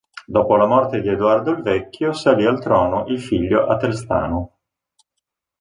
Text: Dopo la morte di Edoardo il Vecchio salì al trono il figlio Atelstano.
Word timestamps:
Dopo 0.25 0.55
la 0.55 0.65
morte 0.65 0.99
di 0.99 1.09
Edoardo 1.09 1.51
il 1.51 1.61
Vecchio 1.61 2.11
salì 2.11 2.43
al 2.43 2.59
trono 2.59 3.05
il 3.09 3.21
figlio 3.21 3.67
Atelstano. 3.67 4.55